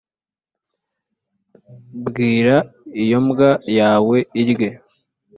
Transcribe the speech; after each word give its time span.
bwira 2.05 2.55
iyo 3.03 3.17
mbwa 3.25 3.51
yawe 3.77 4.17
irye 4.41 4.69